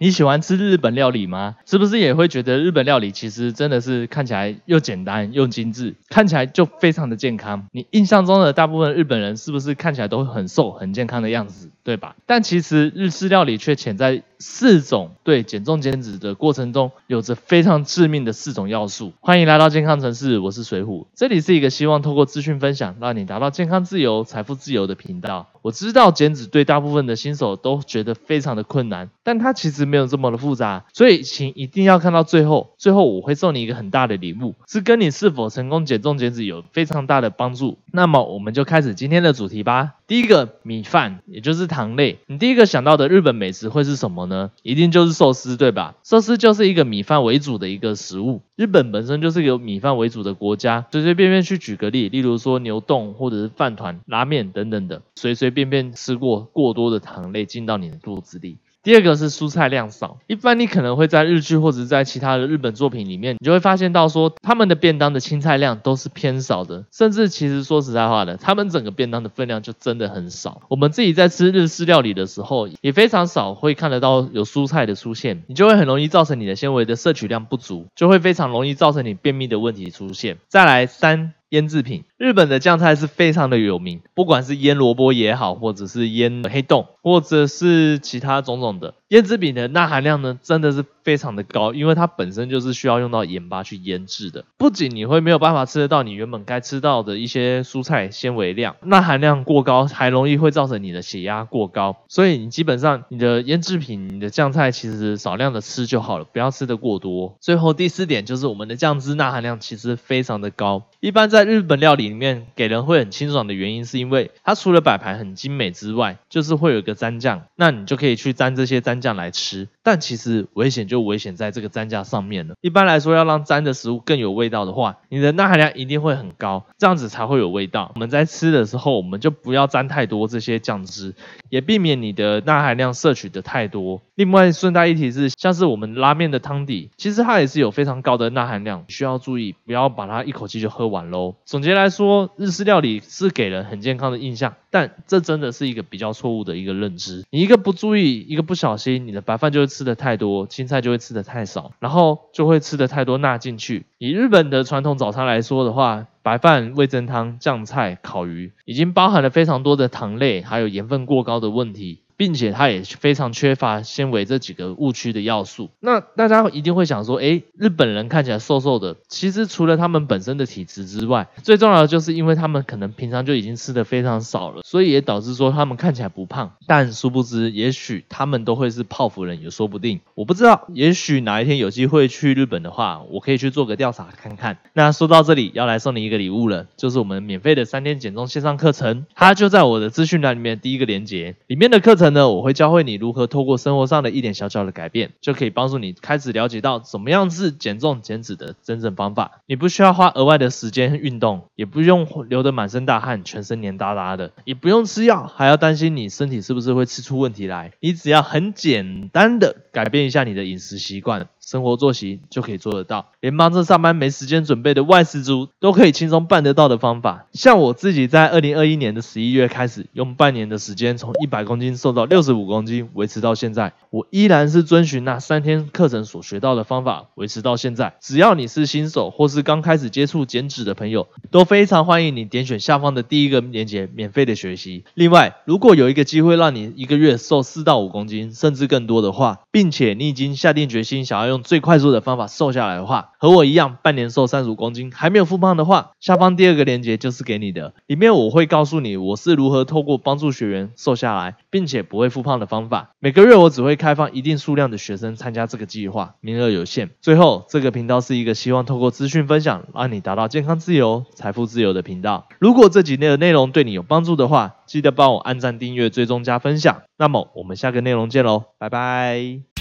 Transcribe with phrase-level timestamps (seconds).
[0.00, 1.56] 你喜欢吃日本料理吗？
[1.66, 7.66] 是不是也会觉得日本料理其实真的是看起来又简单又精致，看起来就非常的健康？
[7.72, 12.16] 你印象中的大部分日本人是不是看起来都很瘦、很健康的样子，对吧？
[12.26, 19.14] 但其实日式料理却潜在四种对减重减脂的过程中有着非常致命的四种要素。
[19.20, 25.48] 欢迎来到健康城市，我是水虎，这里是一个希望透过资讯分享，让你达到健康自由、财富自由的频道。
[25.62, 32.74] 我知道减脂对大部分的新手都觉得非常的困难，但它其实没有这么的复杂，所以请一定要看到最后。
[32.76, 37.78] 最后我会送你一个很大的礼物，是跟你是否成功减重减脂有非常大的帮助。
[37.90, 39.94] 那么我们就开始今天的主题吧。
[40.08, 44.50] 第一个米饭，也就是糖类，你第一个想到的日本美食会是什么呢？
[44.62, 45.96] 一定就是寿司，对吧？
[46.02, 48.40] 寿司就是一个米饭为主的一个食物。
[48.56, 58.56] 日本本身就是有米饭为主的国家，随随便便去举个例，例如说牛冻或者是饭团、拉面等等的，随随便便吃过过多的糖类进到你的肚子里。
[58.82, 70.62] 第二个是蔬菜量少，一般你可能会在日剧或者在其他的日本作品里面，你就会发现到说他们的便当的青菜量都是偏少的，甚至其实说实在话的，他们整个便当的分量就真的很少。
[70.68, 80.38] 我们自己在吃日式料理的时候，也非常少会看得到有蔬菜的出现，你就会很容易造成你的纤维的摄取量不足，就会非常容易造成你便秘的问题出现。
[80.48, 81.34] 再来三。
[81.50, 94.44] 腌制品，日本的酱菜是非常的有名，不管是腌萝卜也好，或者是腌黑豆，或者是其他种种的腌制品的钠含量呢，真的是非常的高，因为它本身就是需要用到盐巴去腌制的。
[94.56, 101.98] 不仅你会没有办法吃得到你原本该吃到的一些蔬菜纤维量，钠含量过高，还容易会造成你的血压过高。
[102.08, 107.36] 所以你基本上你的腌制品、你的酱菜其实少量的吃就好了，不要吃的过多。
[107.40, 119.68] 最后第四点就是我们的酱汁钠含量其实非常的高，一般在日本料理里面，给人会很清爽的原因，是因为它除了摆盘很精美之外，就是会有一个蘸酱，那你就可以去蘸这些蘸酱来吃。
[119.88, 122.54] 但其实危险就危险在这个蘸酱上面了。
[122.60, 127.90] 一般来说，要让蘸的食物更有味道的话，你的钠含量一定会很高，这样子才会有味道。
[127.94, 131.14] 我们在吃的时候，我们就不要沾太多这些酱汁，
[131.48, 134.02] 也避免你的钠含量摄取的太多。
[134.14, 141.36] 另外，顺带一提是，像是我们拉面的汤底，其实它也是有非常高的钠含量，需要注意，不要把它一口气就喝完喽。
[141.46, 147.24] 总结来说，日式料理是给人很健康的印象，但这真的是一个比较错误的一个认知。
[147.30, 153.86] 你一个不注意，一个不小心，你的白饭就会吃的太多，青菜就会吃的太少，然后就会吃的太多钠进去。
[153.98, 162.00] 以日本的传统早餐来说的话，白饭、味增汤、酱菜、烤鱼，已经包含了非常多的糖类，还有盐分过高的问题。
[162.18, 165.70] 并且它也非常缺乏纤维这几个误区的要素。
[165.78, 176.52] 那大家一定会想说，哎，日本人看起来瘦瘦的，其实除了他们本身的体质之外，最重要的就是因为他们可能平常就已经吃的非常少了，所以也导致说他们看起来不胖。
[176.66, 180.00] 但殊不知，也许他们都会是泡芙人，也说不定。
[180.16, 184.58] 我不知道，也许哪一天有机会去日本的话，我可以去做个调查看看。
[184.72, 192.07] 那说到这里，要来送你一个礼物了，就是我们免费的三天减重线上课程，它就在我的资讯栏里面第一个链接里面的课程。
[192.12, 199.42] 呢，我会教会你如何透过生活上的一点小小的改变，就可以帮助你开始了解到怎么样是减重减脂的真正方法。
[199.46, 207.72] 你不需要花额外的时间运动，也不用流得满身大汗、全身黏哒哒的，也不用吃药，还要担心你身体是不是会吃出问题来。
[207.80, 211.28] 你只要很简单的改变一下你的饮食习惯。
[211.48, 217.24] 生活作息就可以做得到，连忙着上班没时间准备的外事族都可以轻松办得到的方法。
[217.32, 227.94] 像我自己在二零二一年的十一月开始，用半年的时间从一百公斤瘦到六十五公斤，维持到现在，我依然是遵循那三天课程所学到的方法，维持到现在。
[227.98, 234.84] 只要你是新手或是刚开始接触减脂的朋友，都非常欢迎你点选下方的第一个链接，免费的学习。
[234.92, 252.90] 另外，如果有一个机会让你一个月瘦四到五公斤，甚至更多的话，并且你已经下定决心想要用最快速的方法瘦下来的话，和我一样半年瘦三十五公斤还没有复胖的话，下方第二个链接就是给你的，里面我会告诉你我是如何透过帮助学员瘦下来，并且不会复胖的方法。
[252.98, 256.90] 每个月我只会开放一定数量的学生参加这个计划，名额有限。
[257.00, 262.28] 最后，这个频道是一个希望透过资讯分享，让你达到健康自由、财富自由的频道。
[262.38, 266.82] 如果这几内的内容对你有帮助的话，记得帮我按赞、订阅、追踪、加分享。
[266.96, 269.57] 那么我们下个内容见喽，拜拜。